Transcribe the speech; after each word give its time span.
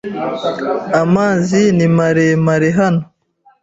Amazi 1.01 1.61
ni 1.77 1.87
maremare 1.97 2.69
hano. 2.79 3.01